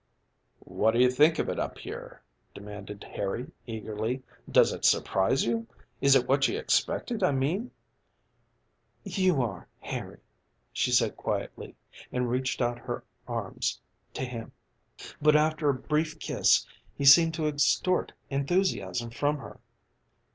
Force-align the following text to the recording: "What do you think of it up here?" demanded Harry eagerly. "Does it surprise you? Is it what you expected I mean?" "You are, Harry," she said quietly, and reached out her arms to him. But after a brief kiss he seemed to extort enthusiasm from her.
"What 0.65 0.95
do 0.95 0.99
you 0.99 1.11
think 1.11 1.37
of 1.37 1.47
it 1.47 1.59
up 1.59 1.77
here?" 1.77 2.23
demanded 2.55 3.03
Harry 3.13 3.51
eagerly. 3.67 4.23
"Does 4.49 4.73
it 4.73 4.83
surprise 4.83 5.43
you? 5.45 5.67
Is 6.01 6.15
it 6.15 6.27
what 6.27 6.47
you 6.47 6.57
expected 6.57 7.21
I 7.21 7.31
mean?" 7.31 7.69
"You 9.03 9.43
are, 9.43 9.67
Harry," 9.79 10.19
she 10.73 10.91
said 10.91 11.15
quietly, 11.15 11.75
and 12.11 12.31
reached 12.31 12.63
out 12.63 12.79
her 12.79 13.03
arms 13.27 13.79
to 14.15 14.25
him. 14.25 14.51
But 15.21 15.35
after 15.35 15.69
a 15.69 15.73
brief 15.75 16.17
kiss 16.17 16.65
he 16.95 17.05
seemed 17.05 17.35
to 17.35 17.45
extort 17.45 18.11
enthusiasm 18.31 19.11
from 19.11 19.37
her. 19.37 19.59